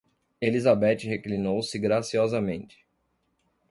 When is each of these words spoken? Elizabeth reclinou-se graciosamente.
Elizabeth 0.41 1.03
reclinou-se 1.03 1.77
graciosamente. 1.77 2.83